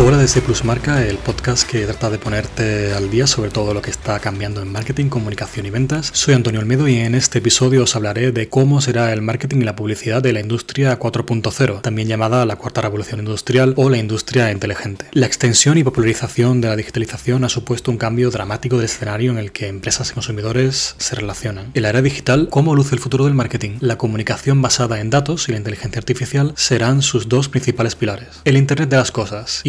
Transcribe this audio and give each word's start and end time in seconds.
Hola 0.00 0.16
desde 0.16 0.40
Plusmarca, 0.40 1.04
el 1.04 1.16
podcast 1.16 1.68
que 1.68 1.84
trata 1.84 2.08
de 2.08 2.18
ponerte 2.18 2.92
al 2.92 3.10
día 3.10 3.26
sobre 3.26 3.50
todo 3.50 3.74
lo 3.74 3.82
que 3.82 3.90
está 3.90 4.20
cambiando 4.20 4.62
en 4.62 4.70
marketing, 4.70 5.08
comunicación 5.08 5.66
y 5.66 5.70
ventas. 5.70 6.12
Soy 6.14 6.34
Antonio 6.34 6.60
Olmedo 6.60 6.86
y 6.86 6.94
en 6.98 7.16
este 7.16 7.40
episodio 7.40 7.82
os 7.82 7.96
hablaré 7.96 8.30
de 8.30 8.48
cómo 8.48 8.80
será 8.80 9.12
el 9.12 9.22
marketing 9.22 9.56
y 9.56 9.64
la 9.64 9.74
publicidad 9.74 10.22
de 10.22 10.32
la 10.32 10.38
industria 10.38 11.00
4.0, 11.00 11.80
también 11.80 12.06
llamada 12.06 12.46
la 12.46 12.54
cuarta 12.54 12.80
revolución 12.80 13.18
industrial 13.18 13.74
o 13.76 13.90
la 13.90 13.98
industria 13.98 14.52
inteligente. 14.52 15.06
La 15.14 15.26
extensión 15.26 15.78
y 15.78 15.82
popularización 15.82 16.60
de 16.60 16.68
la 16.68 16.76
digitalización 16.76 17.42
ha 17.42 17.48
supuesto 17.48 17.90
un 17.90 17.98
cambio 17.98 18.30
dramático 18.30 18.76
del 18.76 18.84
escenario 18.84 19.32
en 19.32 19.38
el 19.38 19.50
que 19.50 19.66
empresas 19.66 20.12
y 20.12 20.14
consumidores 20.14 20.94
se 20.98 21.16
relacionan. 21.16 21.72
En 21.74 21.82
la 21.82 21.88
era 21.88 22.02
digital, 22.02 22.46
¿cómo 22.52 22.76
luce 22.76 22.94
el 22.94 23.00
futuro 23.00 23.24
del 23.24 23.34
marketing? 23.34 23.78
La 23.80 23.98
comunicación 23.98 24.62
basada 24.62 25.00
en 25.00 25.10
datos 25.10 25.48
y 25.48 25.52
la 25.52 25.58
inteligencia 25.58 25.98
artificial 25.98 26.52
serán 26.54 27.02
sus 27.02 27.28
dos 27.28 27.48
principales 27.48 27.96
pilares. 27.96 28.28
El 28.44 28.56
Internet 28.56 28.90
de 28.90 28.96
las 28.96 29.10
Cosas, 29.10 29.60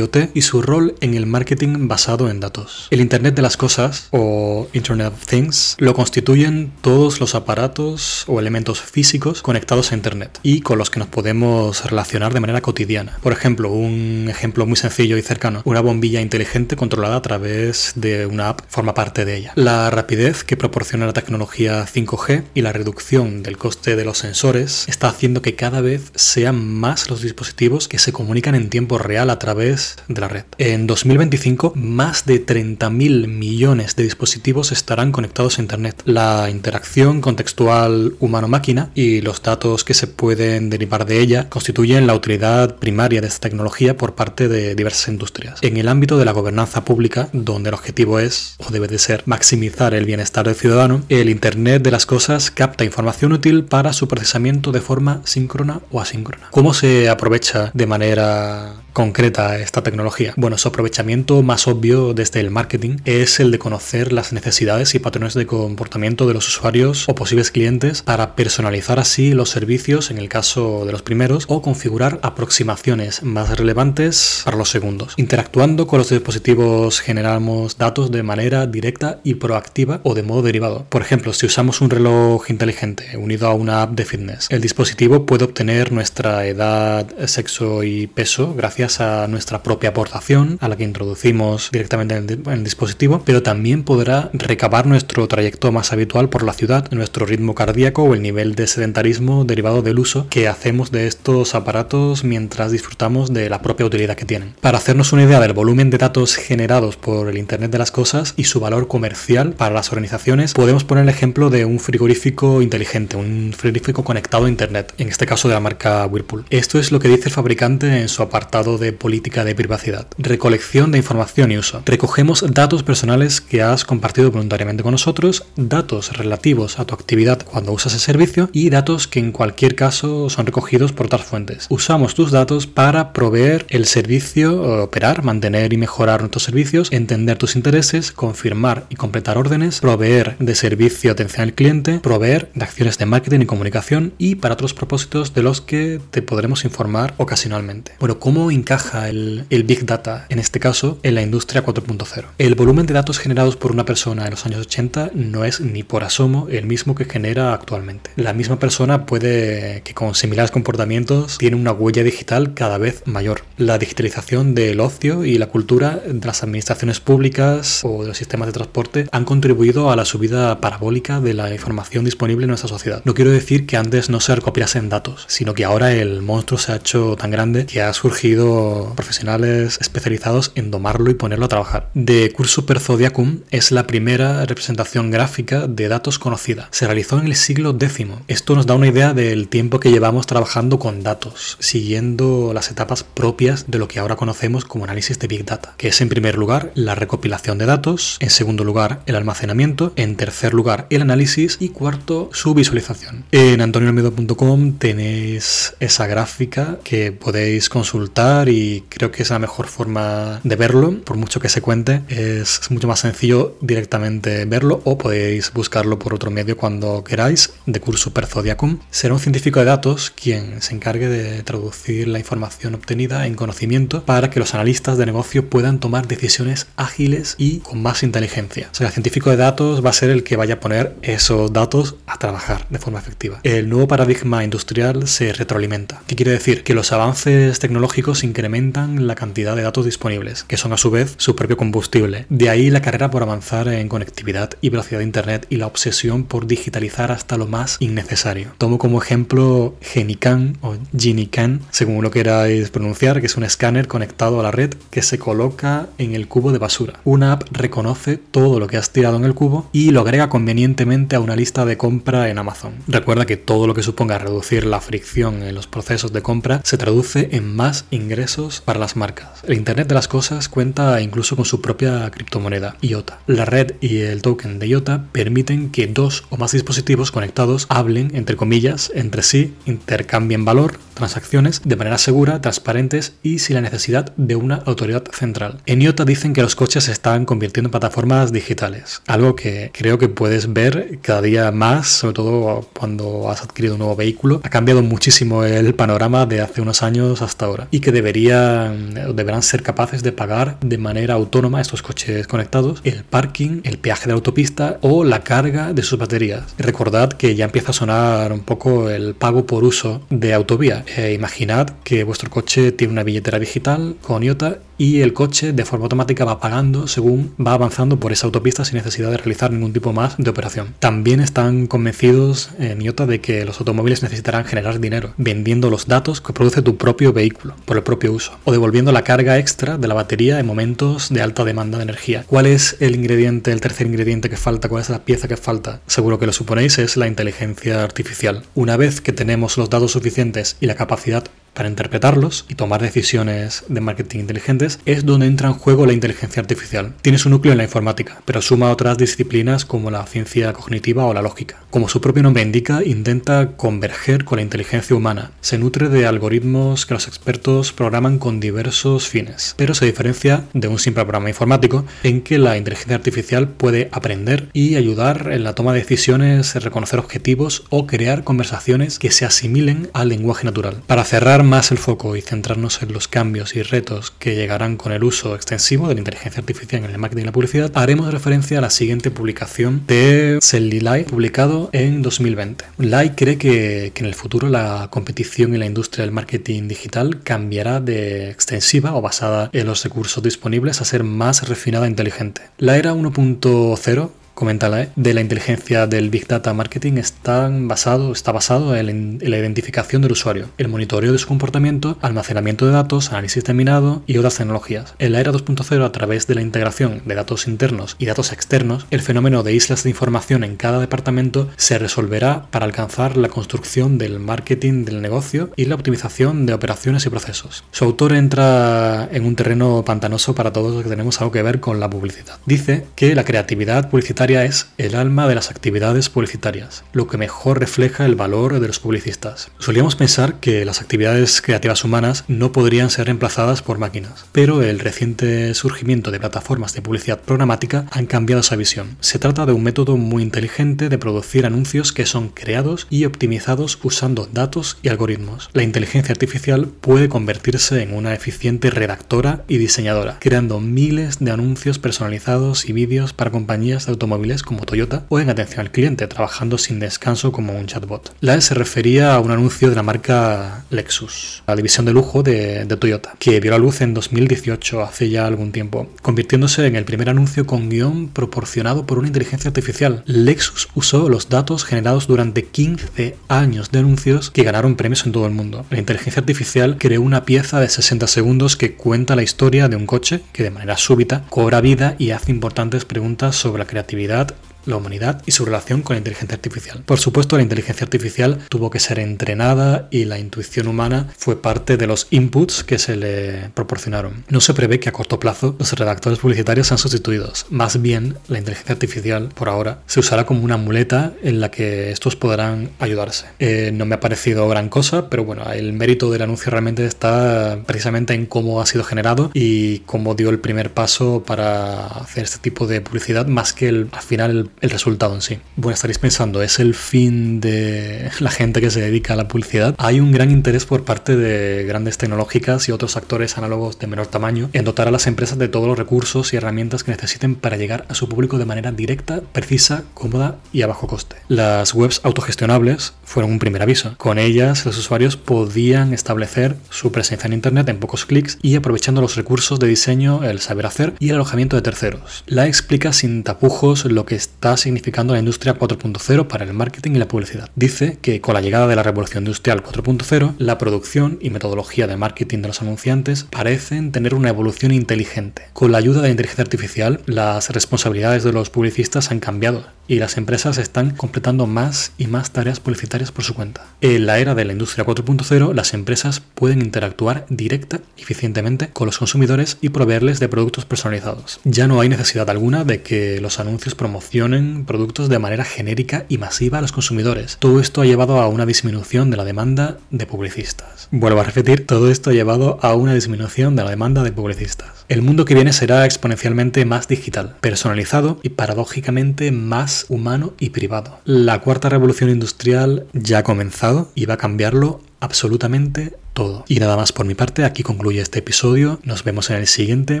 Y 0.34 0.42
su 0.42 0.60
rol 0.60 0.94
en 1.00 1.14
el 1.14 1.26
marketing 1.26 1.86
basado 1.86 2.30
en 2.30 2.40
datos. 2.40 2.88
El 2.90 3.00
Internet 3.00 3.34
de 3.36 3.42
las 3.42 3.56
Cosas, 3.56 4.08
o 4.10 4.68
Internet 4.72 5.08
of 5.08 5.26
Things, 5.26 5.76
lo 5.78 5.94
constituyen 5.94 6.72
todos 6.80 7.20
los 7.20 7.34
aparatos 7.34 8.24
o 8.26 8.40
elementos 8.40 8.80
físicos 8.80 9.42
conectados 9.42 9.92
a 9.92 9.94
Internet 9.94 10.40
y 10.42 10.62
con 10.62 10.78
los 10.78 10.90
que 10.90 10.98
nos 10.98 11.08
podemos 11.08 11.84
relacionar 11.84 12.34
de 12.34 12.40
manera 12.40 12.60
cotidiana. 12.60 13.18
Por 13.22 13.32
ejemplo, 13.32 13.70
un 13.70 14.26
ejemplo 14.28 14.66
muy 14.66 14.76
sencillo 14.76 15.16
y 15.16 15.22
cercano, 15.22 15.62
una 15.64 15.80
bombilla 15.80 16.20
inteligente 16.20 16.74
controlada 16.74 17.16
a 17.16 17.22
través 17.22 17.92
de 17.94 18.26
una 18.26 18.48
app 18.50 18.62
forma 18.68 18.94
parte 18.94 19.24
de 19.24 19.36
ella. 19.36 19.52
La 19.54 19.90
rapidez 19.90 20.42
que 20.42 20.56
proporciona 20.56 21.06
la 21.06 21.12
tecnología 21.12 21.86
5G 21.86 22.44
y 22.54 22.62
la 22.62 22.72
reducción 22.72 23.42
del 23.42 23.58
coste 23.58 23.94
de 23.94 24.04
los 24.04 24.18
sensores 24.18 24.88
está 24.88 25.08
haciendo 25.08 25.42
que 25.42 25.54
cada 25.54 25.80
vez 25.80 26.10
sean 26.14 26.64
más 26.64 27.10
los 27.10 27.22
dispositivos 27.22 27.86
que 27.86 27.98
se 27.98 28.12
comunican 28.12 28.54
en 28.54 28.70
tiempo 28.70 28.98
real 28.98 29.30
a 29.30 29.38
través 29.38 29.96
de 30.08 30.20
la 30.20 30.28
red. 30.28 30.44
En 30.58 30.86
2025, 30.86 31.72
más 31.76 32.26
de 32.26 32.44
30.000 32.44 33.26
millones 33.26 33.96
de 33.96 34.04
dispositivos 34.04 34.72
estarán 34.72 35.12
conectados 35.12 35.58
a 35.58 35.62
Internet. 35.62 36.02
La 36.04 36.48
interacción 36.50 37.20
contextual 37.20 38.14
humano-máquina 38.20 38.90
y 38.94 39.20
los 39.20 39.42
datos 39.42 39.84
que 39.84 39.94
se 39.94 40.06
pueden 40.06 40.70
derivar 40.70 41.06
de 41.06 41.20
ella 41.20 41.48
constituyen 41.48 42.06
la 42.06 42.14
utilidad 42.14 42.76
primaria 42.76 43.20
de 43.20 43.28
esta 43.28 43.48
tecnología 43.48 43.96
por 43.96 44.14
parte 44.14 44.48
de 44.48 44.74
diversas 44.74 45.08
industrias. 45.08 45.58
En 45.62 45.76
el 45.76 45.88
ámbito 45.88 46.18
de 46.18 46.24
la 46.24 46.32
gobernanza 46.32 46.84
pública, 46.84 47.28
donde 47.32 47.68
el 47.68 47.74
objetivo 47.74 48.18
es, 48.18 48.56
o 48.58 48.70
debe 48.70 48.88
de 48.88 48.98
ser, 48.98 49.22
maximizar 49.26 49.94
el 49.94 50.04
bienestar 50.04 50.46
del 50.46 50.54
ciudadano, 50.54 51.02
el 51.08 51.28
Internet 51.28 51.82
de 51.82 51.90
las 51.90 52.06
cosas 52.06 52.50
capta 52.50 52.84
información 52.84 53.32
útil 53.32 53.64
para 53.64 53.92
su 53.92 54.08
procesamiento 54.08 54.72
de 54.72 54.80
forma 54.80 55.22
síncrona 55.24 55.80
o 55.90 56.00
asíncrona. 56.00 56.48
¿Cómo 56.50 56.74
se 56.74 57.08
aprovecha 57.08 57.70
de 57.74 57.86
manera 57.86 58.74
concreta 58.92 59.58
esta 59.58 59.82
tecnología? 59.82 60.34
Bueno, 60.36 60.58
su 60.58 60.68
aprovechamiento 60.68 61.42
más 61.42 61.66
obvio 61.68 62.14
desde 62.14 62.40
el 62.40 62.50
marketing 62.50 62.98
es 63.04 63.40
el 63.40 63.50
de 63.50 63.58
conocer 63.58 64.12
las 64.12 64.32
necesidades 64.32 64.94
y 64.94 64.98
patrones 64.98 65.34
de 65.34 65.46
comportamiento 65.46 66.26
de 66.26 66.34
los 66.34 66.48
usuarios 66.48 67.08
o 67.08 67.14
posibles 67.14 67.50
clientes 67.50 68.02
para 68.02 68.34
personalizar 68.36 68.98
así 68.98 69.32
los 69.32 69.50
servicios 69.50 70.10
en 70.10 70.18
el 70.18 70.28
caso 70.28 70.84
de 70.84 70.92
los 70.92 71.02
primeros 71.02 71.44
o 71.48 71.62
configurar 71.62 72.18
aproximaciones 72.22 73.22
más 73.22 73.58
relevantes 73.58 74.42
para 74.44 74.56
los 74.56 74.70
segundos. 74.70 75.14
Interactuando 75.16 75.86
con 75.86 75.98
los 75.98 76.10
dispositivos 76.10 77.00
generamos 77.00 77.78
datos 77.78 78.10
de 78.10 78.22
manera 78.22 78.66
directa 78.66 79.20
y 79.24 79.34
proactiva 79.34 80.00
o 80.02 80.14
de 80.14 80.22
modo 80.22 80.42
derivado. 80.42 80.86
Por 80.88 81.02
ejemplo, 81.02 81.32
si 81.32 81.46
usamos 81.46 81.80
un 81.80 81.90
reloj 81.90 82.50
inteligente 82.50 83.16
unido 83.16 83.46
a 83.46 83.54
una 83.54 83.82
app 83.82 83.92
de 83.92 84.04
fitness, 84.04 84.46
el 84.50 84.60
dispositivo 84.60 85.26
puede 85.26 85.44
obtener 85.44 85.92
nuestra 85.92 86.46
edad, 86.46 87.06
sexo 87.26 87.82
y 87.84 88.06
peso 88.06 88.54
gracias 88.54 88.79
a 88.80 89.26
nuestra 89.28 89.62
propia 89.62 89.90
aportación, 89.90 90.56
a 90.60 90.68
la 90.68 90.76
que 90.76 90.84
introducimos 90.84 91.68
directamente 91.70 92.16
en 92.16 92.50
el, 92.50 92.64
dispositivo, 92.64 93.22
pero 93.26 93.42
también 93.42 93.84
podrá 93.84 94.30
recabar 94.32 94.86
nuestro 94.86 95.28
trayecto 95.28 95.70
más 95.70 95.92
habitual 95.92 96.30
por 96.30 96.42
la 96.42 96.54
ciudad, 96.54 96.90
nuestro 96.92 97.26
ritmo 97.26 97.54
cardíaco 97.54 98.04
o 98.04 98.14
el 98.14 98.22
nivel 98.22 98.54
de 98.54 98.66
sedentarismo 98.66 99.44
derivado 99.44 99.82
del 99.82 99.98
uso 99.98 100.26
que 100.30 100.48
hacemos 100.48 100.90
de 100.90 101.06
estos 101.06 101.54
aparatos 101.54 102.24
mientras 102.24 102.72
disfrutamos 102.72 103.34
de 103.34 103.50
la 103.50 103.60
propia 103.60 103.84
utilidad 103.84 104.16
que 104.16 104.24
tienen. 104.24 104.54
Para 104.60 104.78
hacernos 104.78 105.12
una 105.12 105.24
idea 105.24 105.40
del 105.40 105.52
volumen 105.52 105.90
de 105.90 105.98
datos 105.98 106.36
generados 106.36 106.96
por 106.96 107.28
el 107.28 107.36
Internet 107.36 107.70
de 107.70 107.78
las 107.78 107.90
Cosas 107.90 108.32
y 108.36 108.44
su 108.44 108.60
valor 108.60 108.88
comercial 108.88 109.52
para 109.52 109.74
las 109.74 109.90
organizaciones, 109.92 110.54
podemos 110.54 110.84
poner 110.84 111.02
el 111.02 111.10
ejemplo 111.10 111.50
de 111.50 111.66
un 111.66 111.80
frigorífico 111.80 112.62
inteligente, 112.62 113.16
un 113.16 113.52
frigorífico 113.54 114.04
conectado 114.04 114.46
a 114.46 114.48
Internet, 114.48 114.94
en 114.96 115.08
este 115.08 115.26
caso 115.26 115.48
de 115.48 115.54
la 115.54 115.60
marca 115.60 116.06
Whirlpool. 116.06 116.46
Esto 116.50 116.78
es 116.78 116.92
lo 116.92 116.98
que 116.98 117.08
dice 117.08 117.28
el 117.28 117.34
fabricante 117.34 118.00
en 118.00 118.08
su 118.08 118.22
apartado 118.22 118.69
de 118.78 118.92
política 118.92 119.44
de 119.44 119.54
privacidad. 119.54 120.06
Recolección 120.18 120.92
de 120.92 120.98
información 120.98 121.52
y 121.52 121.58
uso. 121.58 121.82
Recogemos 121.86 122.44
datos 122.48 122.82
personales 122.82 123.40
que 123.40 123.62
has 123.62 123.84
compartido 123.84 124.30
voluntariamente 124.30 124.82
con 124.82 124.92
nosotros, 124.92 125.44
datos 125.56 126.16
relativos 126.16 126.78
a 126.78 126.84
tu 126.84 126.94
actividad 126.94 127.42
cuando 127.44 127.72
usas 127.72 127.94
el 127.94 128.00
servicio 128.00 128.50
y 128.52 128.70
datos 128.70 129.06
que 129.06 129.20
en 129.20 129.32
cualquier 129.32 129.74
caso 129.74 130.30
son 130.30 130.46
recogidos 130.46 130.92
por 130.92 131.06
otras 131.06 131.22
fuentes. 131.22 131.66
Usamos 131.68 132.14
tus 132.14 132.30
datos 132.30 132.66
para 132.66 133.12
proveer 133.12 133.66
el 133.68 133.86
servicio, 133.86 134.82
operar, 134.82 135.22
mantener 135.22 135.72
y 135.72 135.76
mejorar 135.76 136.20
nuestros 136.20 136.44
servicios, 136.44 136.88
entender 136.92 137.38
tus 137.38 137.56
intereses, 137.56 138.12
confirmar 138.12 138.86
y 138.88 138.96
completar 138.96 139.38
órdenes, 139.38 139.80
proveer 139.80 140.36
de 140.38 140.54
servicio 140.54 141.10
atención 141.10 141.42
al 141.42 141.54
cliente, 141.54 142.00
proveer 142.00 142.50
de 142.54 142.64
acciones 142.64 142.98
de 142.98 143.06
marketing 143.06 143.40
y 143.40 143.46
comunicación 143.46 144.12
y 144.18 144.36
para 144.36 144.54
otros 144.54 144.74
propósitos 144.74 145.34
de 145.34 145.42
los 145.42 145.60
que 145.60 146.00
te 146.10 146.22
podremos 146.22 146.64
informar 146.64 147.14
ocasionalmente. 147.16 147.92
Bueno, 148.00 148.18
¿cómo 148.18 148.50
encaja 148.60 149.08
el, 149.08 149.46
Big 149.64 149.86
Data, 149.86 150.26
en 150.28 150.38
este 150.38 150.60
caso, 150.60 150.98
en 151.02 151.14
la 151.14 151.22
industria 151.22 151.64
4.0. 151.64 152.24
El 152.38 152.54
volumen 152.54 152.86
de 152.86 152.94
datos 152.94 153.18
generados 153.18 153.56
por 153.56 153.72
una 153.72 153.84
persona 153.84 154.24
en 154.24 154.30
los 154.30 154.46
años 154.46 154.60
80 154.60 155.10
no 155.14 155.44
es 155.44 155.60
ni 155.60 155.82
por 155.82 156.04
asomo 156.04 156.48
el 156.50 156.66
mismo 156.66 156.94
que 156.94 157.04
genera 157.04 157.52
actualmente. 157.52 158.10
La 158.16 158.32
misma 158.32 158.58
persona 158.58 159.06
puede 159.06 159.82
que 159.82 159.94
con 159.94 160.14
similares 160.14 160.50
comportamientos 160.50 161.38
tiene 161.38 161.56
una 161.56 161.72
huella 161.72 162.02
digital 162.02 162.54
cada 162.54 162.78
vez 162.78 163.02
mayor. 163.06 163.42
La 163.56 163.78
digitalización 163.78 164.54
del 164.54 164.80
ocio 164.80 165.24
y 165.24 165.38
la 165.38 165.46
cultura 165.46 166.00
de 166.06 166.26
las 166.26 166.42
administraciones 166.42 167.00
públicas 167.00 167.80
o 167.84 168.02
de 168.02 168.08
los 168.08 168.18
sistemas 168.18 168.48
de 168.48 168.52
transporte 168.52 169.08
han 169.12 169.24
contribuido 169.24 169.90
a 169.90 169.96
la 169.96 170.04
subida 170.04 170.60
parabólica 170.60 171.20
de 171.20 171.34
la 171.34 171.52
información 171.52 172.04
disponible 172.04 172.44
en 172.44 172.48
nuestra 172.48 172.68
sociedad. 172.68 173.02
No 173.04 173.14
quiero 173.14 173.30
decir 173.30 173.66
que 173.66 173.76
antes 173.76 174.10
no 174.10 174.20
se 174.20 174.34
recopilasen 174.34 174.88
datos, 174.88 175.24
sino 175.28 175.54
que 175.54 175.64
ahora 175.64 175.92
el 175.92 176.22
monstruo 176.22 176.58
se 176.58 176.72
ha 176.72 176.76
hecho 176.76 177.16
tan 177.16 177.30
grande 177.30 177.66
que 177.66 177.82
ha 177.82 177.92
surgido 177.92 178.49
profesionales 178.96 179.78
especializados 179.80 180.52
en 180.54 180.70
domarlo 180.70 181.10
y 181.10 181.14
ponerlo 181.14 181.46
a 181.46 181.48
trabajar. 181.48 181.90
De 181.94 182.32
Curso 182.32 182.66
per 182.66 182.80
Zodiacum 182.80 183.40
es 183.50 183.72
la 183.72 183.86
primera 183.86 184.44
representación 184.46 185.10
gráfica 185.10 185.66
de 185.66 185.88
datos 185.88 186.18
conocida. 186.18 186.68
Se 186.70 186.86
realizó 186.86 187.18
en 187.18 187.26
el 187.26 187.34
siglo 187.34 187.76
X. 187.80 188.06
Esto 188.28 188.54
nos 188.54 188.66
da 188.66 188.74
una 188.74 188.88
idea 188.88 189.14
del 189.14 189.48
tiempo 189.48 189.80
que 189.80 189.90
llevamos 189.90 190.26
trabajando 190.26 190.78
con 190.78 191.02
datos, 191.02 191.56
siguiendo 191.60 192.52
las 192.54 192.70
etapas 192.70 193.04
propias 193.04 193.64
de 193.68 193.78
lo 193.78 193.88
que 193.88 193.98
ahora 193.98 194.16
conocemos 194.16 194.64
como 194.64 194.84
análisis 194.84 195.18
de 195.18 195.26
Big 195.26 195.44
Data, 195.44 195.74
que 195.76 195.88
es 195.88 196.00
en 196.00 196.08
primer 196.08 196.36
lugar 196.36 196.70
la 196.74 196.94
recopilación 196.94 197.58
de 197.58 197.66
datos, 197.66 198.16
en 198.20 198.30
segundo 198.30 198.64
lugar 198.64 199.02
el 199.06 199.16
almacenamiento, 199.16 199.92
en 199.96 200.16
tercer 200.16 200.54
lugar 200.54 200.86
el 200.90 201.02
análisis 201.02 201.56
y 201.60 201.70
cuarto 201.70 202.30
su 202.32 202.54
visualización. 202.54 203.24
En 203.32 203.60
antonioalmedo.com 203.60 204.78
tenéis 204.78 205.74
esa 205.80 206.06
gráfica 206.06 206.78
que 206.84 207.12
podéis 207.12 207.68
consultar 207.68 208.39
y 208.48 208.84
creo 208.88 209.10
que 209.10 209.22
es 209.22 209.30
la 209.30 209.38
mejor 209.38 209.66
forma 209.66 210.40
de 210.42 210.56
verlo, 210.56 211.00
por 211.04 211.16
mucho 211.16 211.40
que 211.40 211.48
se 211.48 211.60
cuente, 211.60 212.02
es 212.08 212.70
mucho 212.70 212.88
más 212.88 213.00
sencillo 213.00 213.56
directamente 213.60 214.44
verlo 214.44 214.80
o 214.84 214.98
podéis 214.98 215.52
buscarlo 215.52 215.98
por 215.98 216.14
otro 216.14 216.30
medio 216.30 216.56
cuando 216.56 217.04
queráis, 217.04 217.52
de 217.66 217.80
curso 217.80 218.12
per 218.12 218.26
Zodiacum. 218.26 218.78
Será 218.90 219.14
un 219.14 219.20
científico 219.20 219.60
de 219.60 219.66
datos 219.66 220.10
quien 220.10 220.62
se 220.62 220.74
encargue 220.74 221.08
de 221.08 221.42
traducir 221.42 222.08
la 222.08 222.18
información 222.18 222.74
obtenida 222.74 223.26
en 223.26 223.34
conocimiento 223.34 224.04
para 224.04 224.30
que 224.30 224.40
los 224.40 224.54
analistas 224.54 224.98
de 224.98 225.06
negocio 225.06 225.48
puedan 225.48 225.80
tomar 225.80 226.08
decisiones 226.08 226.66
ágiles 226.76 227.34
y 227.38 227.58
con 227.58 227.82
más 227.82 228.02
inteligencia. 228.02 228.68
O 228.72 228.74
sea, 228.74 228.88
el 228.88 228.92
científico 228.92 229.30
de 229.30 229.36
datos 229.36 229.84
va 229.84 229.90
a 229.90 229.94
ser 229.94 230.10
el 230.10 230.24
que 230.24 230.36
vaya 230.36 230.54
a 230.54 230.60
poner 230.60 230.96
esos 231.02 231.52
datos 231.52 231.96
a 232.06 232.18
trabajar 232.18 232.66
de 232.70 232.78
forma 232.78 232.98
efectiva. 232.98 233.40
El 233.42 233.68
nuevo 233.68 233.88
paradigma 233.88 234.44
industrial 234.44 235.08
se 235.08 235.32
retroalimenta. 235.32 236.02
¿Qué 236.06 236.16
quiere 236.16 236.32
decir? 236.32 236.64
Que 236.64 236.74
los 236.74 236.92
avances 236.92 237.58
tecnológicos 237.58 238.24
incrementan 238.30 239.06
la 239.06 239.14
cantidad 239.14 239.56
de 239.56 239.62
datos 239.62 239.84
disponibles, 239.84 240.44
que 240.44 240.56
son 240.56 240.72
a 240.72 240.76
su 240.76 240.90
vez 240.90 241.14
su 241.18 241.36
propio 241.36 241.56
combustible. 241.56 242.26
De 242.28 242.48
ahí 242.48 242.70
la 242.70 242.80
carrera 242.80 243.10
por 243.10 243.22
avanzar 243.22 243.68
en 243.68 243.88
conectividad 243.88 244.50
y 244.60 244.70
velocidad 244.70 245.00
de 245.00 245.04
Internet 245.04 245.46
y 245.50 245.56
la 245.56 245.66
obsesión 245.66 246.24
por 246.24 246.46
digitalizar 246.46 247.12
hasta 247.12 247.36
lo 247.36 247.46
más 247.46 247.76
innecesario. 247.80 248.52
Tomo 248.58 248.78
como 248.78 249.02
ejemplo 249.02 249.74
Genican 249.80 250.56
o 250.60 250.76
Genican, 250.96 251.60
según 251.70 252.02
lo 252.02 252.10
queráis 252.10 252.70
pronunciar, 252.70 253.20
que 253.20 253.26
es 253.26 253.36
un 253.36 253.44
escáner 253.44 253.88
conectado 253.88 254.40
a 254.40 254.42
la 254.42 254.52
red 254.52 254.70
que 254.90 255.02
se 255.02 255.18
coloca 255.18 255.88
en 255.98 256.14
el 256.14 256.28
cubo 256.28 256.52
de 256.52 256.58
basura. 256.58 257.00
Una 257.04 257.32
app 257.32 257.44
reconoce 257.50 258.16
todo 258.16 258.60
lo 258.60 258.68
que 258.68 258.76
has 258.76 258.90
tirado 258.90 259.16
en 259.16 259.24
el 259.24 259.34
cubo 259.34 259.68
y 259.72 259.90
lo 259.90 260.00
agrega 260.00 260.28
convenientemente 260.28 261.16
a 261.16 261.20
una 261.20 261.36
lista 261.36 261.64
de 261.64 261.76
compra 261.76 262.28
en 262.28 262.38
Amazon. 262.38 262.74
Recuerda 262.86 263.26
que 263.26 263.36
todo 263.36 263.66
lo 263.66 263.74
que 263.74 263.82
suponga 263.82 264.18
reducir 264.18 264.64
la 264.64 264.80
fricción 264.80 265.42
en 265.42 265.54
los 265.54 265.66
procesos 265.66 266.12
de 266.12 266.22
compra 266.22 266.60
se 266.64 266.78
traduce 266.78 267.30
en 267.32 267.56
más 267.56 267.86
ingresos 267.90 268.19
para 268.64 268.78
las 268.78 268.96
marcas. 268.96 269.28
El 269.46 269.54
Internet 269.54 269.88
de 269.88 269.94
las 269.94 270.08
Cosas 270.08 270.48
cuenta 270.48 271.00
incluso 271.00 271.36
con 271.36 271.44
su 271.44 271.60
propia 271.60 272.10
criptomoneda, 272.10 272.76
IOTA. 272.82 273.20
La 273.26 273.44
red 273.44 273.74
y 273.80 273.98
el 274.00 274.22
token 274.22 274.58
de 274.58 274.68
IOTA 274.68 275.04
permiten 275.12 275.70
que 275.70 275.86
dos 275.86 276.24
o 276.30 276.36
más 276.36 276.52
dispositivos 276.52 277.10
conectados 277.12 277.66
hablen, 277.68 278.10
entre 278.14 278.36
comillas, 278.36 278.92
entre 278.94 279.22
sí, 279.22 279.54
intercambien 279.66 280.44
valor, 280.44 280.78
transacciones 280.94 281.62
de 281.64 281.76
manera 281.76 281.98
segura, 281.98 282.40
transparentes 282.42 283.14
y 283.22 283.38
sin 283.38 283.56
la 283.56 283.62
necesidad 283.62 284.12
de 284.16 284.36
una 284.36 284.56
autoridad 284.66 285.04
central. 285.12 285.60
En 285.66 285.80
IOTA 285.80 286.04
dicen 286.04 286.34
que 286.34 286.42
los 286.42 286.56
coches 286.56 286.84
se 286.84 286.92
están 286.92 287.24
convirtiendo 287.24 287.68
en 287.68 287.72
plataformas 287.72 288.32
digitales, 288.32 289.02
algo 289.06 289.34
que 289.34 289.70
creo 289.72 289.98
que 289.98 290.08
puedes 290.08 290.52
ver 290.52 290.98
cada 291.00 291.22
día 291.22 291.50
más, 291.52 291.88
sobre 291.88 292.14
todo 292.14 292.68
cuando 292.78 293.30
has 293.30 293.42
adquirido 293.42 293.74
un 293.74 293.80
nuevo 293.80 293.96
vehículo. 293.96 294.40
Ha 294.44 294.50
cambiado 294.50 294.82
muchísimo 294.82 295.44
el 295.44 295.74
panorama 295.74 296.26
de 296.26 296.40
hace 296.40 296.60
unos 296.60 296.82
años 296.82 297.22
hasta 297.22 297.46
ahora 297.46 297.68
y 297.70 297.80
que 297.80 297.92
deberán 298.12 299.42
ser 299.42 299.62
capaces 299.62 300.02
de 300.02 300.12
pagar 300.12 300.58
de 300.60 300.78
manera 300.78 301.14
autónoma 301.14 301.60
estos 301.60 301.82
coches 301.82 302.26
conectados 302.26 302.80
el 302.84 303.04
parking, 303.04 303.60
el 303.64 303.78
peaje 303.78 304.06
de 304.06 304.12
autopista 304.12 304.78
o 304.80 305.04
la 305.04 305.22
carga 305.22 305.72
de 305.72 305.82
sus 305.82 305.98
baterías. 305.98 306.54
Recordad 306.58 307.12
que 307.12 307.34
ya 307.34 307.44
empieza 307.44 307.70
a 307.70 307.74
sonar 307.74 308.32
un 308.32 308.40
poco 308.40 308.90
el 308.90 309.14
pago 309.14 309.46
por 309.46 309.64
uso 309.64 310.02
de 310.10 310.34
autovía. 310.34 310.84
Eh, 310.96 311.12
imaginad 311.12 311.70
que 311.84 312.04
vuestro 312.04 312.30
coche 312.30 312.72
tiene 312.72 312.92
una 312.92 313.02
billetera 313.02 313.38
digital 313.38 313.96
con 314.02 314.22
IOTA 314.22 314.58
y 314.80 315.02
el 315.02 315.12
coche 315.12 315.52
de 315.52 315.66
forma 315.66 315.84
automática 315.84 316.24
va 316.24 316.40
pagando 316.40 316.88
según 316.88 317.34
va 317.38 317.52
avanzando 317.52 318.00
por 318.00 318.12
esa 318.12 318.24
autopista 318.24 318.64
sin 318.64 318.78
necesidad 318.78 319.10
de 319.10 319.18
realizar 319.18 319.52
ningún 319.52 319.74
tipo 319.74 319.92
más 319.92 320.14
de 320.16 320.30
operación. 320.30 320.74
También 320.78 321.20
están 321.20 321.66
convencidos 321.66 322.48
en 322.58 322.80
IOTA 322.80 323.04
de 323.04 323.20
que 323.20 323.44
los 323.44 323.58
automóviles 323.58 324.02
necesitarán 324.02 324.46
generar 324.46 324.80
dinero 324.80 325.12
vendiendo 325.18 325.68
los 325.68 325.86
datos 325.86 326.22
que 326.22 326.32
produce 326.32 326.62
tu 326.62 326.78
propio 326.78 327.12
vehículo 327.12 327.56
por 327.66 327.76
el 327.76 327.82
propio 327.82 328.14
uso 328.14 328.38
o 328.44 328.52
devolviendo 328.52 328.90
la 328.90 329.04
carga 329.04 329.36
extra 329.36 329.76
de 329.76 329.86
la 329.86 329.92
batería 329.92 330.40
en 330.40 330.46
momentos 330.46 331.10
de 331.10 331.20
alta 331.20 331.44
demanda 331.44 331.76
de 331.76 331.84
energía. 331.84 332.24
¿Cuál 332.26 332.46
es 332.46 332.78
el 332.80 332.94
ingrediente, 332.94 333.52
el 333.52 333.60
tercer 333.60 333.86
ingrediente 333.86 334.30
que 334.30 334.38
falta? 334.38 334.70
¿Cuál 334.70 334.80
es 334.80 334.88
la 334.88 335.04
pieza 335.04 335.28
que 335.28 335.36
falta? 335.36 335.82
Seguro 335.88 336.18
que 336.18 336.24
lo 336.24 336.32
suponéis, 336.32 336.78
es 336.78 336.96
la 336.96 337.06
inteligencia 337.06 337.84
artificial. 337.84 338.44
Una 338.54 338.78
vez 338.78 339.02
que 339.02 339.12
tenemos 339.12 339.58
los 339.58 339.68
datos 339.68 339.92
suficientes 339.92 340.56
y 340.58 340.64
la 340.64 340.74
capacidad 340.74 341.24
para 341.54 341.68
interpretarlos 341.68 342.44
y 342.48 342.54
tomar 342.54 342.82
decisiones 342.82 343.64
de 343.68 343.80
marketing 343.80 344.20
inteligentes 344.20 344.80
es 344.86 345.04
donde 345.04 345.26
entra 345.26 345.48
en 345.48 345.54
juego 345.54 345.86
la 345.86 345.92
inteligencia 345.92 346.40
artificial. 346.40 346.94
Tiene 347.02 347.18
su 347.18 347.30
núcleo 347.30 347.52
en 347.52 347.58
la 347.58 347.64
informática, 347.64 348.20
pero 348.24 348.42
suma 348.42 348.70
otras 348.70 348.98
disciplinas 348.98 349.64
como 349.64 349.90
la 349.90 350.06
ciencia 350.06 350.52
cognitiva 350.52 351.04
o 351.04 351.14
la 351.14 351.22
lógica. 351.22 351.56
Como 351.70 351.88
su 351.88 352.00
propio 352.00 352.22
nombre 352.22 352.42
indica, 352.42 352.82
intenta 352.84 353.52
converger 353.56 354.24
con 354.24 354.36
la 354.36 354.42
inteligencia 354.42 354.96
humana. 354.96 355.30
Se 355.40 355.58
nutre 355.58 355.88
de 355.88 356.06
algoritmos 356.06 356.86
que 356.86 356.94
los 356.94 357.06
expertos 357.06 357.72
programan 357.72 358.18
con 358.18 358.40
diversos 358.40 359.08
fines, 359.08 359.54
pero 359.56 359.74
se 359.74 359.86
diferencia 359.86 360.44
de 360.52 360.68
un 360.68 360.78
simple 360.78 361.04
programa 361.04 361.28
informático 361.28 361.84
en 362.02 362.22
que 362.22 362.38
la 362.38 362.56
inteligencia 362.56 362.96
artificial 362.96 363.48
puede 363.48 363.88
aprender 363.92 364.48
y 364.52 364.76
ayudar 364.76 365.30
en 365.32 365.44
la 365.44 365.54
toma 365.54 365.72
de 365.72 365.80
decisiones, 365.80 366.54
reconocer 366.54 366.98
objetivos 366.98 367.64
o 367.70 367.86
crear 367.86 368.24
conversaciones 368.24 368.98
que 368.98 369.10
se 369.10 369.24
asimilen 369.24 369.90
al 369.92 370.08
lenguaje 370.08 370.44
natural. 370.44 370.82
Para 370.86 371.04
cerrar 371.04 371.39
más 371.48 371.70
el 371.70 371.78
foco 371.78 372.16
y 372.16 372.22
centrarnos 372.22 372.82
en 372.82 372.92
los 372.92 373.08
cambios 373.08 373.56
y 373.56 373.62
retos 373.62 374.10
que 374.10 374.34
llegarán 374.34 374.76
con 374.76 374.92
el 374.92 375.04
uso 375.04 375.34
extensivo 375.34 375.88
de 375.88 375.94
la 375.94 376.00
inteligencia 376.00 376.40
artificial 376.40 376.84
en 376.84 376.90
el 376.90 376.98
marketing 376.98 377.22
y 377.22 377.26
la 377.26 377.32
publicidad, 377.32 377.72
haremos 377.74 378.12
referencia 378.12 378.58
a 378.58 378.60
la 378.60 378.70
siguiente 378.70 379.10
publicación 379.10 379.82
de 379.86 380.38
Selly 380.40 380.80
Lai, 380.80 381.04
publicado 381.04 381.70
en 381.72 382.02
2020. 382.02 382.64
Lai 382.78 383.14
cree 383.14 383.38
que, 383.38 383.92
en 383.94 384.06
el 384.06 384.14
futuro 384.14 384.48
la 384.48 384.88
competición 384.90 385.52
en 385.52 385.60
la 385.60 385.66
industria 385.66 386.04
del 386.04 386.14
marketing 386.14 386.68
digital 386.68 387.22
cambiará 387.22 387.80
de 387.80 388.30
extensiva 388.30 388.94
o 388.94 389.02
basada 389.02 389.50
en 389.52 389.66
los 389.66 389.84
recursos 389.84 390.22
disponibles 390.22 390.80
a 390.80 390.84
ser 390.84 391.04
más 391.04 391.48
refinada 391.48 391.86
e 391.86 391.90
inteligente. 391.90 392.42
La 392.58 392.78
era 392.78 392.94
1.0 392.94 394.10
coméntala, 394.40 394.82
¿eh? 394.82 394.88
de 394.96 395.12
la 395.12 395.20
inteligencia 395.20 395.86
del 395.86 396.08
Big 396.08 396.26
Data 396.26 396.54
Marketing 396.54 396.94
está 396.94 397.50
basado, 397.52 398.10
está 398.10 398.32
basado 398.32 398.74
en, 398.74 399.18
la 399.20 399.36
identificación 399.36 400.00
del 400.00 400.12
usuario, 400.12 400.48
el 400.56 400.68
monitoreo 400.68 401.12
de 401.12 401.18
su 401.18 401.28
comportamiento, 401.28 401.98
almacenamiento 402.00 402.64
de 402.64 402.72
datos, 402.72 403.10
análisis 403.10 403.44
terminado 403.44 404.02
y 404.06 404.16
otras 404.16 404.36
tecnologías. 404.36 404.94
En 404.98 405.12
la 405.12 405.20
era 405.20 405.30
2.0, 405.30 405.84
a 405.84 405.92
través 405.92 406.26
de 406.26 406.36
la 406.36 406.40
integración 406.40 407.02
de 407.04 407.14
datos 407.14 407.46
internos 407.46 407.96
y 407.98 408.06
datos 408.06 408.32
externos, 408.32 408.86
el 408.90 409.02
fenómeno 409.02 409.42
de 409.42 409.52
islas 409.52 409.82
de 409.82 409.90
información 409.90 410.42
en 410.42 410.56
cada 410.56 410.80
departamento 410.80 411.50
se 411.56 411.78
resolverá 411.78 412.46
para 412.50 412.64
alcanzar 412.64 413.18
la 413.18 413.28
construcción 413.28 413.98
del 413.98 414.20
marketing 414.20 414.86
del 414.86 415.02
negocio 415.02 415.50
y 415.54 415.66
la 415.66 415.74
optimización 415.74 416.46
de 416.46 416.54
operaciones 416.54 417.04
y 417.04 417.10
procesos. 417.10 417.62
Su 417.72 417.84
autor 417.84 418.14
entra 418.14 419.06
en 419.12 419.26
un 419.26 419.36
terreno 419.36 419.84
pantanoso 419.84 420.34
para 420.34 420.50
todos 420.50 420.72
los 420.72 420.82
que 420.82 420.88
tenemos 420.88 421.20
algo 421.20 421.30
que 421.30 421.42
ver 421.42 421.60
con 421.60 421.78
la 421.78 421.90
publicidad. 421.90 422.38
Dice 422.46 422.86
que 422.96 423.14
la 423.14 423.24
creatividad 423.24 423.90
publicitaria 423.90 424.29
es 424.30 424.68
el 424.78 424.94
alma 424.94 425.26
de 425.26 425.34
las 425.34 425.50
actividades 425.50 426.08
publicitarias, 426.08 426.84
lo 426.92 427.08
que 427.08 427.18
mejor 427.18 427.58
refleja 427.58 428.06
el 428.06 428.14
valor 428.14 428.60
de 428.60 428.66
los 428.66 428.78
publicistas. 428.78 429.50
Solíamos 429.58 429.96
pensar 429.96 430.38
que 430.40 430.64
las 430.64 430.80
actividades 430.80 431.42
creativas 431.42 431.84
humanas 431.84 432.24
no 432.28 432.52
podrían 432.52 432.90
ser 432.90 433.06
reemplazadas 433.06 433.60
por 433.62 433.78
máquinas, 433.78 434.26
pero 434.32 434.62
el 434.62 434.78
reciente 434.78 435.52
surgimiento 435.54 436.10
de 436.10 436.20
plataformas 436.20 436.74
de 436.74 436.82
publicidad 436.82 437.20
programática 437.20 437.86
han 437.90 438.06
cambiado 438.06 438.40
esa 438.40 438.56
visión. 438.56 438.96
Se 439.00 439.18
trata 439.18 439.46
de 439.46 439.52
un 439.52 439.64
método 439.64 439.96
muy 439.96 440.22
inteligente 440.22 440.88
de 440.88 440.98
producir 440.98 441.44
anuncios 441.44 441.92
que 441.92 442.06
son 442.06 442.28
creados 442.28 442.86
y 442.88 443.04
optimizados 443.06 443.78
usando 443.82 444.28
datos 444.32 444.78
y 444.82 444.88
algoritmos. 444.88 445.50
La 445.52 445.64
inteligencia 445.64 446.12
artificial 446.12 446.68
puede 446.80 447.08
convertirse 447.08 447.82
en 447.82 447.94
una 447.94 448.14
eficiente 448.14 448.70
redactora 448.70 449.44
y 449.48 449.58
diseñadora, 449.58 450.18
creando 450.20 450.60
miles 450.60 451.18
de 451.18 451.32
anuncios 451.32 451.78
personalizados 451.78 452.68
y 452.68 452.72
vídeos 452.72 453.12
para 453.12 453.30
compañías 453.30 453.86
de 453.86 453.92
automóviles 453.92 454.19
como 454.44 454.66
Toyota 454.66 455.06
o 455.08 455.18
en 455.18 455.30
atención 455.30 455.60
al 455.60 455.72
cliente, 455.72 456.06
trabajando 456.06 456.58
sin 456.58 456.78
descanso 456.78 457.32
como 457.32 457.58
un 457.58 457.66
chatbot. 457.66 458.14
La 458.20 458.34
E 458.34 458.40
se 458.42 458.54
refería 458.54 459.14
a 459.14 459.20
un 459.20 459.30
anuncio 459.30 459.70
de 459.70 459.76
la 459.76 459.82
marca 459.82 460.64
Lexus, 460.70 461.42
la 461.46 461.56
división 461.56 461.86
de 461.86 461.92
lujo 461.92 462.22
de, 462.22 462.66
de 462.66 462.76
Toyota, 462.76 463.14
que 463.18 463.40
vio 463.40 463.50
la 463.50 463.58
luz 463.58 463.80
en 463.80 463.94
2018, 463.94 464.82
hace 464.82 465.08
ya 465.08 465.26
algún 465.26 465.52
tiempo, 465.52 465.88
convirtiéndose 466.02 466.66
en 466.66 466.76
el 466.76 466.84
primer 466.84 467.08
anuncio 467.08 467.46
con 467.46 467.70
guion 467.70 468.08
proporcionado 468.08 468.84
por 468.84 468.98
una 468.98 469.08
inteligencia 469.08 469.48
artificial. 469.48 470.02
Lexus 470.04 470.68
usó 470.74 471.08
los 471.08 471.30
datos 471.30 471.64
generados 471.64 472.06
durante 472.06 472.44
15 472.44 473.16
años 473.28 473.70
de 473.70 473.78
anuncios 473.78 474.30
que 474.30 474.44
ganaron 474.44 474.76
premios 474.76 475.06
en 475.06 475.12
todo 475.12 475.26
el 475.26 475.32
mundo. 475.32 475.64
La 475.70 475.78
inteligencia 475.78 476.20
artificial 476.20 476.76
creó 476.78 477.00
una 477.00 477.24
pieza 477.24 477.58
de 477.58 477.70
60 477.70 478.06
segundos 478.06 478.56
que 478.56 478.74
cuenta 478.74 479.16
la 479.16 479.22
historia 479.22 479.68
de 479.68 479.76
un 479.76 479.86
coche 479.86 480.20
que 480.32 480.42
de 480.42 480.50
manera 480.50 480.76
súbita 480.76 481.24
cobra 481.30 481.62
vida 481.62 481.96
y 481.98 482.10
hace 482.10 482.30
importantes 482.30 482.84
preguntas 482.84 483.36
sobre 483.36 483.60
la 483.60 483.66
creatividad 483.66 483.99
actividad 484.00 484.34
la 484.66 484.76
humanidad 484.76 485.22
y 485.26 485.32
su 485.32 485.44
relación 485.44 485.82
con 485.82 485.94
la 485.94 485.98
inteligencia 485.98 486.36
artificial. 486.36 486.82
Por 486.84 486.98
supuesto, 486.98 487.36
la 487.36 487.42
inteligencia 487.42 487.84
artificial 487.84 488.38
tuvo 488.48 488.70
que 488.70 488.80
ser 488.80 488.98
entrenada 488.98 489.88
y 489.90 490.04
la 490.04 490.18
intuición 490.18 490.68
humana 490.68 491.08
fue 491.16 491.40
parte 491.40 491.76
de 491.76 491.86
los 491.86 492.06
inputs 492.10 492.64
que 492.64 492.78
se 492.78 492.96
le 492.96 493.50
proporcionaron. 493.54 494.24
No 494.28 494.40
se 494.40 494.54
prevé 494.54 494.80
que 494.80 494.88
a 494.88 494.92
corto 494.92 495.20
plazo 495.20 495.56
los 495.58 495.72
redactores 495.72 496.18
publicitarios 496.18 496.68
sean 496.68 496.78
sustituidos. 496.78 497.46
Más 497.50 497.80
bien, 497.80 498.16
la 498.28 498.38
inteligencia 498.38 498.72
artificial, 498.72 499.28
por 499.34 499.48
ahora, 499.48 499.80
se 499.86 500.00
usará 500.00 500.26
como 500.26 500.44
una 500.44 500.56
muleta 500.56 501.12
en 501.22 501.40
la 501.40 501.50
que 501.50 501.90
estos 501.90 502.16
podrán 502.16 502.70
ayudarse. 502.78 503.26
Eh, 503.38 503.70
no 503.72 503.86
me 503.86 503.94
ha 503.94 504.00
parecido 504.00 504.48
gran 504.48 504.68
cosa, 504.68 505.08
pero 505.08 505.24
bueno, 505.24 505.50
el 505.52 505.72
mérito 505.72 506.10
del 506.10 506.22
anuncio 506.22 506.50
realmente 506.50 506.84
está 506.86 507.58
precisamente 507.66 508.14
en 508.14 508.26
cómo 508.26 508.60
ha 508.60 508.66
sido 508.66 508.84
generado 508.84 509.30
y 509.34 509.80
cómo 509.80 510.14
dio 510.14 510.30
el 510.30 510.38
primer 510.38 510.72
paso 510.72 511.22
para 511.26 511.86
hacer 511.86 512.24
este 512.24 512.38
tipo 512.38 512.66
de 512.66 512.80
publicidad, 512.80 513.26
más 513.26 513.52
que 513.52 513.68
el, 513.68 513.88
al 513.92 514.02
final 514.02 514.30
el 514.30 514.49
el, 514.60 514.70
resultado 514.70 515.14
en 515.14 515.22
sí. 515.22 515.38
Bueno, 515.56 515.74
estaréis 515.74 515.98
pensando, 515.98 516.42
¿es 516.42 516.58
el 516.58 516.74
fin 516.74 517.40
de 517.40 518.10
la 518.20 518.30
gente 518.30 518.60
que 518.60 518.70
se 518.70 518.80
dedica 518.80 519.14
a 519.14 519.16
la 519.16 519.28
publicidad? 519.28 519.74
Hay 519.78 520.00
un 520.00 520.12
gran 520.12 520.30
interés 520.30 520.66
por 520.66 520.84
parte 520.84 521.16
de 521.16 521.64
grandes 521.64 521.98
tecnológicas 521.98 522.68
y 522.68 522.72
otros 522.72 522.96
actores 522.96 523.38
análogos 523.38 523.78
de 523.78 523.86
menor 523.86 524.06
tamaño 524.06 524.50
en 524.52 524.64
dotar 524.64 524.88
a 524.88 524.90
las 524.90 525.06
empresas 525.06 525.38
de 525.38 525.48
todos 525.48 525.66
los 525.66 525.78
recursos 525.78 526.32
y 526.32 526.36
herramientas 526.36 526.84
que 526.84 526.92
necesiten 526.92 527.34
para 527.34 527.56
llegar 527.56 527.86
a 527.88 527.94
su 527.94 528.08
público 528.08 528.38
de 528.38 528.46
manera 528.46 528.72
directa, 528.72 529.20
precisa, 529.32 529.84
cómoda 529.94 530.38
y 530.52 530.62
a 530.62 530.66
bajo 530.66 530.86
coste. 530.86 531.16
Las 531.28 531.74
webs 531.74 532.00
autogestionables 532.04 532.94
fueron 533.04 533.32
un 533.32 533.38
primer 533.38 533.62
aviso. 533.62 533.94
Con 533.96 534.18
ellas 534.18 534.66
los 534.66 534.78
usuarios 534.78 535.16
podían 535.16 535.92
establecer 535.92 536.56
su 536.70 536.92
presencia 536.92 537.26
en 537.26 537.34
Internet 537.34 537.68
en 537.68 537.78
pocos 537.78 538.06
clics 538.06 538.38
y 538.42 538.56
aprovechando 538.56 539.00
los 539.00 539.16
recursos 539.16 539.58
de 539.60 539.66
diseño, 539.66 540.24
el 540.24 540.40
saber 540.40 540.66
hacer 540.66 540.94
y 540.98 541.10
el 541.10 541.16
alojamiento 541.16 541.56
de 541.56 541.62
terceros. 541.62 542.24
La 542.26 542.46
explica 542.46 542.92
sin 542.92 543.22
tapujos 543.22 543.84
lo 543.84 544.06
que 544.06 544.14
está 544.14 544.39
está 544.40 544.56
significando 544.56 545.12
la 545.12 545.18
industria 545.18 545.58
4.0 545.58 546.26
para 546.26 546.46
el 546.46 546.54
marketing 546.54 546.92
y 546.92 546.98
la 546.98 547.08
publicidad. 547.08 547.50
Dice 547.56 547.98
que 548.00 548.22
con 548.22 548.32
la 548.32 548.40
llegada 548.40 548.66
de 548.68 548.74
la 548.74 548.82
revolución 548.82 549.24
industrial 549.24 549.62
4.0, 549.62 550.36
la 550.38 550.56
producción 550.56 551.18
y 551.20 551.28
metodología 551.28 551.86
de 551.86 551.98
marketing 551.98 552.38
de 552.38 552.48
los 552.48 552.62
anunciantes 552.62 553.24
parecen 553.24 553.92
tener 553.92 554.14
una 554.14 554.30
evolución 554.30 554.72
inteligente. 554.72 555.42
Con 555.52 555.72
la 555.72 555.78
ayuda 555.78 556.00
de 556.00 556.08
la 556.08 556.12
inteligencia 556.12 556.40
artificial, 556.40 557.02
las 557.04 557.50
responsabilidades 557.50 558.24
de 558.24 558.32
los 558.32 558.48
publicistas 558.48 559.10
han 559.10 559.20
cambiado 559.20 559.66
y 559.86 559.96
las 559.96 560.16
empresas 560.16 560.56
están 560.56 560.92
completando 560.92 561.46
más 561.46 561.92
y 561.98 562.06
más 562.06 562.30
tareas 562.30 562.60
publicitarias 562.60 563.12
por 563.12 563.24
su 563.24 563.34
cuenta. 563.34 563.66
En 563.82 564.06
la 564.06 564.20
era 564.20 564.34
de 564.34 564.46
la 564.46 564.52
industria 564.52 564.86
4.0, 564.86 565.52
las 565.52 565.74
empresas 565.74 566.20
pueden 566.20 566.62
interactuar 566.62 567.26
directa 567.28 567.80
y 567.96 568.02
eficientemente 568.02 568.68
con 568.68 568.86
los 568.86 568.98
consumidores 568.98 569.58
y 569.60 569.68
proveerles 569.68 570.18
de 570.18 570.28
productos 570.28 570.64
personalizados. 570.64 571.40
Ya 571.44 571.66
no 571.66 571.80
hay 571.80 571.90
necesidad 571.90 572.30
alguna 572.30 572.64
de 572.64 572.82
que 572.82 573.20
los 573.20 573.40
anuncios 573.40 573.74
promocionen 573.74 574.29
productos 574.66 575.08
de 575.08 575.18
manera 575.18 575.44
genérica 575.44 576.06
y 576.08 576.18
masiva 576.18 576.58
a 576.58 576.60
los 576.60 576.72
consumidores. 576.72 577.36
Todo 577.38 577.60
esto 577.60 577.82
ha 577.82 577.86
llevado 577.86 578.20
a 578.20 578.28
una 578.28 578.46
disminución 578.46 579.10
de 579.10 579.16
la 579.16 579.24
demanda 579.24 579.78
de 579.90 580.06
publicistas. 580.06 580.88
Vuelvo 580.90 581.20
a 581.20 581.24
repetir, 581.24 581.66
todo 581.66 581.90
esto 581.90 582.10
ha 582.10 582.12
llevado 582.12 582.58
a 582.62 582.74
una 582.74 582.94
disminución 582.94 583.56
de 583.56 583.64
la 583.64 583.70
demanda 583.70 584.02
de 584.02 584.12
publicistas. 584.12 584.86
El 584.88 585.02
mundo 585.02 585.24
que 585.24 585.34
viene 585.34 585.52
será 585.52 585.84
exponencialmente 585.84 586.64
más 586.64 586.88
digital, 586.88 587.36
personalizado 587.40 588.18
y 588.22 588.30
paradójicamente 588.30 589.30
más 589.30 589.86
humano 589.88 590.34
y 590.38 590.50
privado. 590.50 590.98
La 591.04 591.40
cuarta 591.40 591.68
revolución 591.68 592.10
industrial 592.10 592.86
ya 592.92 593.18
ha 593.18 593.22
comenzado 593.22 593.90
y 593.94 594.06
va 594.06 594.14
a 594.14 594.18
cambiarlo 594.18 594.80
absolutamente 595.00 595.94
todo. 596.12 596.44
Y 596.48 596.58
nada 596.60 596.76
más 596.76 596.92
por 596.92 597.06
mi 597.06 597.14
parte, 597.14 597.44
aquí 597.44 597.62
concluye 597.62 598.00
este 598.00 598.18
episodio. 598.18 598.80
Nos 598.82 599.04
vemos 599.04 599.30
en 599.30 599.36
el 599.36 599.46
siguiente. 599.46 600.00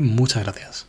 Muchas 0.00 0.42
gracias. 0.44 0.86